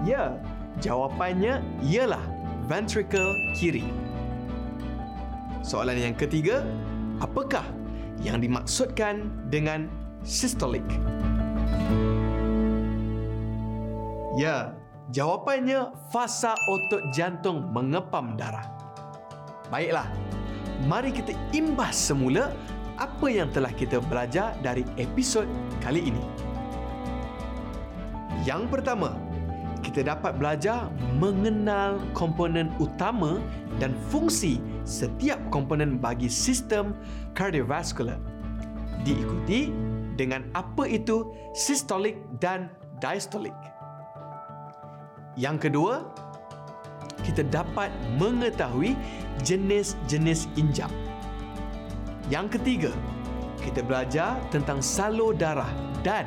Ya, 0.01 0.33
jawapannya 0.81 1.62
ialah 1.86 2.25
ventricle 2.65 3.38
kiri. 3.53 3.86
Soalan 5.62 6.01
yang 6.01 6.17
ketiga, 6.17 6.65
apakah 7.21 7.69
yang 8.25 8.41
dimaksudkan 8.41 9.29
dengan 9.53 9.93
systolic? 10.25 10.81
Ya, 14.41 14.73
jawapannya 15.13 15.93
fasa 16.10 16.57
otot 16.57 17.13
jantung 17.13 17.69
mengepam 17.69 18.33
darah. 18.33 18.76
Baiklah, 19.67 20.08
mari 20.88 21.12
kita 21.12 21.36
imbas 21.51 21.91
semula 21.91 22.56
apa 22.95 23.27
yang 23.27 23.51
telah 23.51 23.69
kita 23.75 23.99
belajar 23.99 24.56
dari 24.63 24.88
episod 24.95 25.43
kali 25.84 26.08
ini. 26.08 26.23
Yang 28.47 28.71
pertama, 28.71 29.19
kita 29.84 30.08
dapat 30.08 30.39
belajar 30.39 30.88
mengenal 31.19 31.99
komponen 32.15 32.71
utama 32.80 33.43
dan 33.75 33.91
fungsi 34.08 34.63
setiap 34.88 35.38
komponen 35.51 35.99
bagi 35.99 36.32
sistem 36.32 36.95
kardiovaskular. 37.36 38.17
Diikuti 39.03 39.75
dengan 40.15 40.47
apa 40.56 40.88
itu 40.88 41.36
sistolik 41.51 42.17
dan 42.39 42.71
diastolik. 43.03 43.53
Yang 45.38 45.69
kedua, 45.69 46.08
kita 47.27 47.43
dapat 47.51 47.91
mengetahui 48.15 48.95
jenis-jenis 49.43 50.47
injap. 50.55 50.87
Yang 52.31 52.59
ketiga, 52.59 52.91
kita 53.59 53.83
belajar 53.83 54.39
tentang 54.47 54.79
salur 54.79 55.35
darah 55.35 55.67
dan 56.07 56.23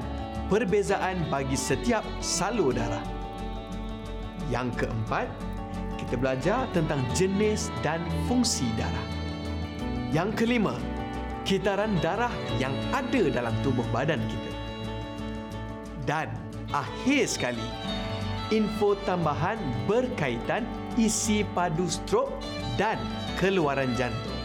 perbezaan 0.53 1.25
bagi 1.33 1.57
setiap 1.57 2.05
salur 2.21 2.77
darah. 2.77 3.01
Yang 4.53 4.85
keempat, 4.85 5.29
kita 5.97 6.21
belajar 6.21 6.69
tentang 6.77 7.01
jenis 7.17 7.73
dan 7.81 8.05
fungsi 8.29 8.69
darah. 8.77 9.07
Yang 10.13 10.45
kelima, 10.45 10.77
kitaran 11.49 11.97
darah 12.05 12.33
yang 12.61 12.75
ada 12.93 13.31
dalam 13.31 13.55
tubuh 13.63 13.87
badan 13.95 14.21
kita. 14.27 14.53
Dan 16.05 16.29
akhir 16.75 17.31
sekali, 17.31 17.69
info 18.51 18.99
tambahan 19.07 19.57
berkaitan 19.87 20.67
isi 20.99 21.47
padu 21.55 21.87
strok 21.87 22.31
dan 22.75 22.97
keluaran 23.37 23.93
jantung. 23.99 24.39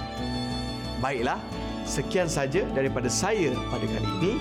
Baiklah, 0.99 1.37
Sekian 1.85 2.25
saja 2.25 2.65
daripada 2.73 3.05
saya 3.05 3.53
pada 3.69 3.85
kali 3.85 4.09
ini. 4.19 4.33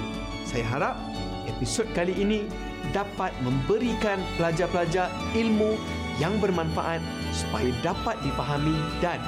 Saya 0.48 0.64
harap 0.64 0.96
episod 1.44 1.84
kali 1.92 2.16
ini 2.16 2.48
dapat 2.96 3.36
memberikan 3.44 4.16
pelajar-pelajar 4.40 5.12
ilmu 5.36 5.76
yang 6.16 6.32
bermanfaat 6.40 7.04
supaya 7.36 7.68
dapat 7.84 8.16
dipahami 8.24 8.76
dan 9.04 9.20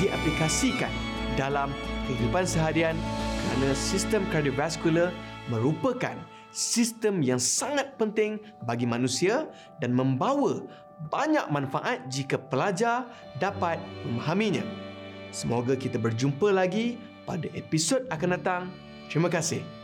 diaplikasikan 0.00 0.92
dalam 1.36 1.68
kehidupan 2.08 2.48
seharian 2.48 2.96
kerana 3.44 3.76
sistem 3.76 4.24
kardiovaskular 4.32 5.12
merupakan 5.52 6.16
sistem 6.48 7.20
yang 7.20 7.40
sangat 7.40 8.00
penting 8.00 8.40
bagi 8.64 8.88
manusia 8.88 9.44
dan 9.76 9.92
membawa 9.92 10.64
banyak 11.06 11.46
manfaat 11.54 12.02
jika 12.10 12.34
pelajar 12.34 13.06
dapat 13.38 13.78
memahaminya. 14.02 14.66
Semoga 15.30 15.78
kita 15.78 16.00
berjumpa 16.02 16.50
lagi 16.50 16.98
pada 17.22 17.46
episod 17.54 18.02
akan 18.10 18.28
datang. 18.34 18.62
Terima 19.06 19.30
kasih. 19.30 19.77